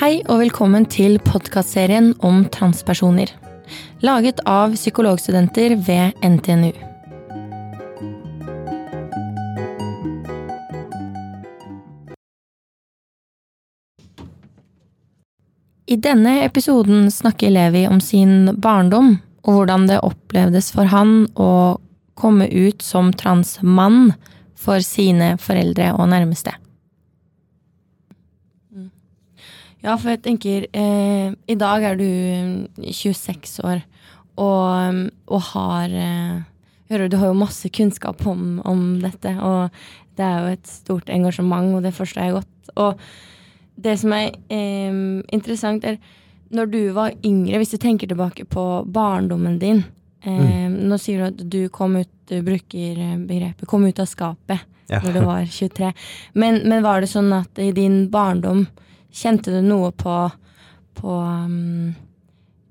[0.00, 3.28] Hei og velkommen til podkastserien om transpersoner.
[4.00, 6.72] Laget av psykologstudenter ved NTNU.
[15.90, 21.78] I denne episoden snakker Levi om sin barndom, og hvordan det opplevdes for han å
[22.20, 24.12] komme ut som transmann
[24.60, 26.52] for sine foreldre og nærmeste.
[29.80, 32.04] Ja, for jeg tenker eh, I dag er du
[32.84, 33.80] 26 år
[34.36, 36.40] og, og har eh,
[36.90, 39.70] Hører du, du har jo masse kunnskap om, om, dette, og
[40.18, 42.72] det er jo et stort engasjement, og det forstår jeg godt.
[42.82, 43.04] Og
[43.78, 44.96] det som er eh,
[45.30, 46.00] interessant, er
[46.50, 49.84] når du var yngre, hvis du tenker tilbake på barndommen din
[50.24, 50.74] mm.
[50.90, 55.00] Nå sier du at du kom ut, du bruker begrepet 'kom ut av skapet' ja.
[55.04, 55.92] når du var 23.
[56.32, 58.66] Men, men var det sånn at i din barndom
[59.10, 60.12] Kjente du noe på,
[60.94, 61.96] på um,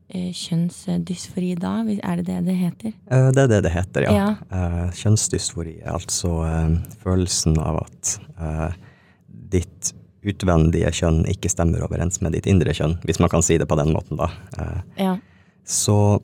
[0.07, 1.73] kjønnsdysfori da?
[1.83, 2.93] Er det det det heter?
[3.11, 4.29] Eh, det er det det heter, ja.
[4.47, 4.85] ja.
[4.95, 6.31] Kjønnsdysfori er altså
[7.03, 8.13] følelsen av at
[9.51, 9.91] ditt
[10.27, 13.77] utvendige kjønn ikke stemmer overens med ditt indre kjønn, hvis man kan si det på
[13.79, 14.27] den måten, da.
[14.99, 15.13] Ja.
[15.63, 16.19] Så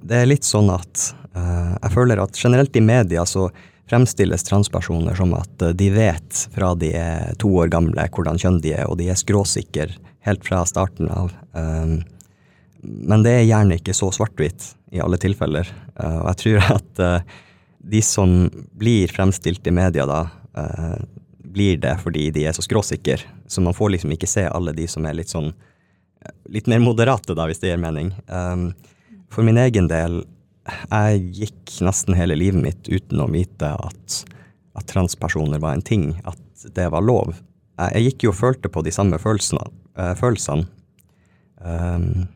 [0.00, 3.48] det er litt sånn at jeg føler at generelt i media så
[3.90, 8.60] fremstilles transpersoner som at eh, de vet fra de er to år gamle hvordan kjønn
[8.62, 9.90] de er, og de er skråsikre
[10.26, 11.32] helt fra starten av.
[12.82, 15.70] Men det er gjerne ikke så svart-hvitt i alle tilfeller.
[15.96, 17.00] Og jeg tror at
[17.94, 18.34] de som
[18.76, 20.20] blir fremstilt i media da,
[21.52, 23.18] blir det fordi de er så skråsikre.
[23.50, 25.52] Så man får liksom ikke se alle de som er litt sånn
[26.52, 28.12] litt mer moderate, da, hvis det gir mening.
[28.28, 28.70] Um,
[29.32, 30.22] for min egen del
[30.90, 34.18] jeg gikk nesten hele livet mitt uten å vite at,
[34.76, 37.32] at transpersoner var en ting, at det var lov.
[37.80, 39.64] Jeg, jeg gikk jo og følte på de samme følelsene,
[39.98, 40.68] uh, følelsene
[41.64, 42.28] um,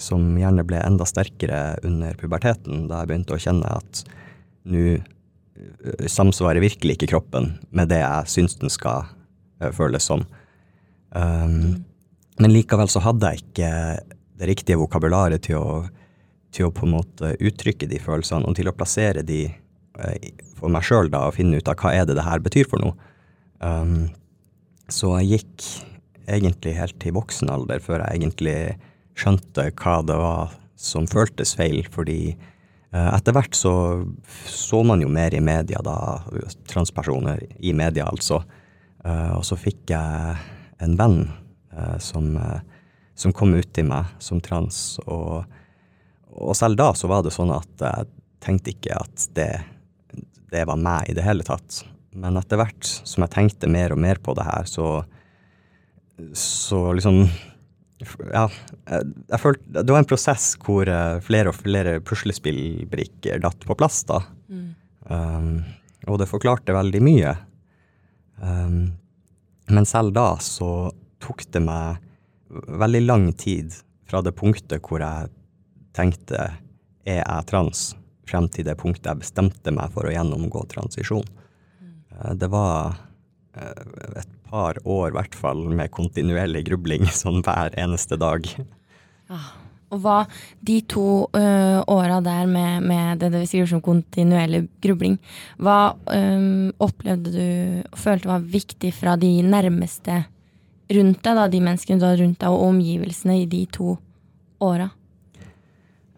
[0.00, 4.04] som gjerne ble enda sterkere under puberteten, da jeg begynte å kjenne at
[4.70, 4.98] nå
[6.10, 9.08] samsvarer virkelig ikke kroppen med det jeg syns den skal
[9.62, 10.24] uh, føles som.
[11.10, 11.82] Um,
[12.40, 13.72] men likevel så hadde jeg ikke
[14.40, 15.72] det riktige vokabularet til å
[16.54, 20.72] til å på en måte uttrykke de følelsene, og til å plassere de eh, for
[20.72, 23.10] meg sjøl, da, og finne ut av hva er det det her betyr for noe.
[23.62, 24.10] Um,
[24.90, 25.66] så jeg gikk
[26.30, 28.56] egentlig helt til voksen alder før jeg egentlig
[29.18, 32.34] skjønte hva det var som føltes feil, fordi
[32.90, 33.72] etter hvert så
[34.50, 35.94] så man jo mer i media da,
[36.66, 38.40] transpersoner i media altså,
[39.06, 40.34] uh, og så fikk jeg
[40.82, 41.20] en venn
[41.76, 42.32] uh, som,
[43.14, 45.46] som kom ut til meg som trans, og
[46.30, 48.08] og selv da så var det sånn at jeg
[48.40, 49.50] tenkte ikke at det,
[50.52, 51.82] det var meg i det hele tatt.
[52.16, 55.02] Men etter hvert som jeg tenkte mer og mer på det her, så,
[56.36, 57.24] så liksom
[58.00, 58.46] Ja,
[58.88, 63.76] jeg, jeg følte Det var en prosess hvor eh, flere og flere puslespillbrikker datt på
[63.76, 64.22] plass, da.
[64.48, 64.68] Mm.
[65.10, 65.50] Um,
[66.08, 67.34] og det forklarte veldig mye.
[68.40, 68.92] Um,
[69.70, 70.90] men selv da så
[71.20, 72.00] tok det meg
[72.50, 73.74] veldig lang tid
[74.10, 75.30] fra det punktet hvor jeg
[75.94, 76.48] tenkte
[77.08, 77.90] er jeg trans,
[78.28, 81.26] frem til det punktet jeg bestemte meg for å gjennomgå transisjon.
[81.80, 81.94] Mm.
[82.40, 82.96] Det var
[83.56, 88.46] eh, et par år, i hvert fall, med kontinuerlig grubling sånn hver eneste dag.
[89.30, 89.42] Ja.
[89.90, 90.20] Og hva
[90.62, 95.16] de to uh, åra der med, med, det du skriver som kontinuerlig grubling,
[95.58, 97.48] hva um, opplevde du
[97.88, 100.20] og følte var viktig fra de nærmeste
[100.94, 103.96] rundt deg, da, de menneskene du har rundt deg, og omgivelsene i de to
[104.62, 104.90] åra?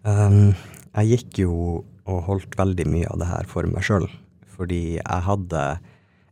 [0.04, 0.52] Um,
[0.92, 1.56] jeg gikk jo
[2.02, 4.08] og holdt veldig mye av det her for meg sjøl,
[4.52, 5.62] fordi jeg hadde,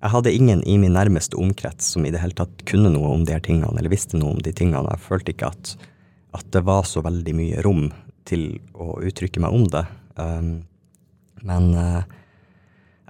[0.01, 3.25] jeg hadde ingen i min nærmeste omkrets som i det hele tatt kunne noe om
[3.29, 4.95] de her tingene, eller visste noe om de tingene.
[4.95, 5.75] Jeg følte ikke at,
[6.37, 7.91] at det var så veldig mye rom
[8.29, 9.85] til å uttrykke meg om det.
[10.17, 10.51] Um,
[11.45, 12.01] men uh,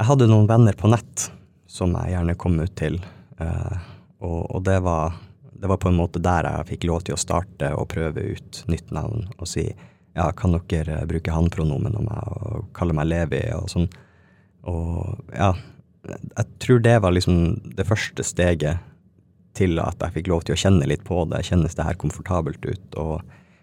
[0.00, 1.29] jeg hadde noen venner på nett
[1.70, 2.99] som jeg gjerne kom ut til,
[3.38, 3.79] uh,
[4.19, 5.14] og, og det, var,
[5.55, 8.64] det var på en måte der jeg fikk lov til å starte og prøve ut
[8.70, 13.44] nytt navn og si ja, kan dere bruke han-pronomen om meg og kalle meg Levi
[13.55, 13.87] og sånn.
[14.67, 15.55] Og ja,
[16.08, 17.41] jeg tror det var liksom
[17.76, 18.87] det første steget
[19.56, 21.43] til at jeg fikk lov til å kjenne litt på det.
[21.49, 23.00] Kjennes det her komfortabelt ut?
[23.02, 23.20] Og,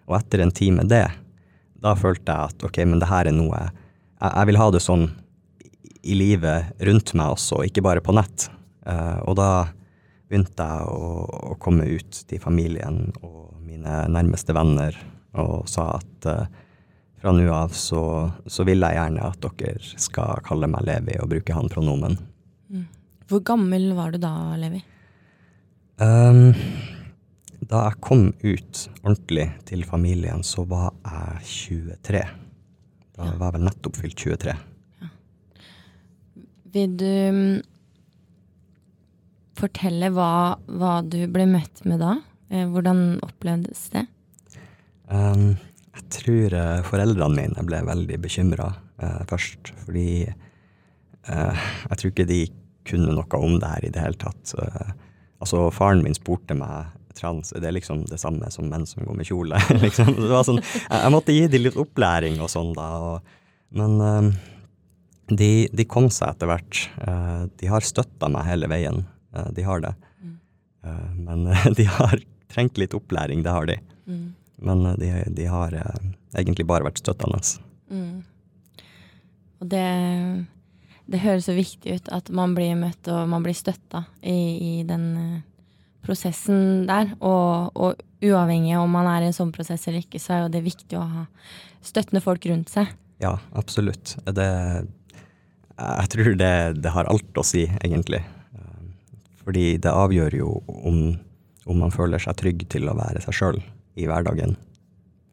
[0.07, 1.05] og etter en tid med det,
[1.81, 3.73] da følte jeg at ok, men det her er noe jeg,
[4.27, 5.07] jeg vil ha det sånn
[6.07, 8.47] i livet rundt meg også, ikke bare på nett.
[8.87, 9.49] Uh, og da
[10.27, 14.95] begynte jeg å, å komme ut til familien og mine nærmeste venner
[15.37, 16.47] og sa at uh,
[17.27, 21.27] fra nå av så, så, vil jeg gjerne at dere skal kalle meg Levi og
[21.33, 22.15] bruke han pronomen.
[22.71, 22.85] Mm.
[23.27, 24.79] Hvor gammel var du da, Levi?
[25.99, 26.53] Um,
[27.59, 31.43] da jeg kom ut ordentlig til familien, så var jeg
[31.99, 32.23] 23.
[33.17, 33.35] Da ja.
[33.35, 34.55] var jeg vel nettopp fylt 23.
[35.03, 35.13] Ja.
[36.77, 37.53] Vil du mm,
[39.59, 40.31] fortelle hva,
[40.79, 42.21] hva, du ble møtt med da?
[42.47, 44.07] Eh, hvordan opplevdes det?
[45.11, 45.57] Um,
[45.97, 48.69] jeg tror uh, foreldrene mine ble veldig bekymra
[49.01, 52.41] eh, først, fordi eh, jeg tror ikke de
[52.87, 54.53] kunne noe om det her i det hele tatt.
[55.41, 59.17] altså, faren min spurte meg trans, er det liksom det samme som menn som går
[59.17, 59.59] med kjole?
[59.85, 60.13] liksom.
[60.15, 62.87] det var sånn, jeg, jeg, måtte gi dem litt opplæring og sånn, da.
[63.03, 63.35] Og,
[63.75, 64.31] men
[65.27, 66.83] de, de, kom seg etter hvert.
[67.59, 69.03] de har støtta meg hele veien.
[69.51, 69.95] de har det.
[70.23, 70.37] Mm.
[71.27, 71.47] men
[71.81, 72.21] de har
[72.53, 73.81] trengt litt opplæring, det har de.
[74.07, 74.27] Mm.
[74.57, 75.99] Men eh, de, de har eh,
[76.37, 77.41] egentlig bare vært støttende.
[77.89, 78.23] Mm.
[79.61, 79.85] Og det,
[81.09, 84.73] det høres så viktig ut at man blir møtt og man blir støtta i, i,
[84.87, 85.39] den eh,
[86.05, 87.13] prosessen der.
[87.19, 90.53] Og, og, uavhengig om man er i en sånn prosess eller ikke, så er jo
[90.55, 91.25] det viktig å ha
[91.85, 92.89] støttende folk rundt seg.
[93.21, 94.15] Ja, absolutt.
[94.25, 94.47] Det,
[95.77, 96.49] jeg tror det,
[96.81, 98.23] det har alt å si, egentlig.
[99.43, 100.99] Fordi det avgjør jo om
[101.67, 103.57] om man føler seg trygg til å være seg sjøl
[103.97, 104.55] i hverdagen.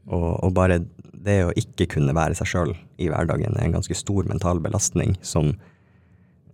[0.09, 0.83] Og, og, bare
[1.25, 5.15] det å ikke kunne være seg sjøl i hverdagen er en ganske stor mental belastning
[5.25, 5.55] som,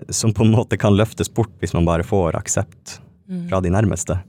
[0.09, 3.01] som, på en måte kan løftes bort hvis man bare får aksept
[3.51, 4.21] fra de nærmeste.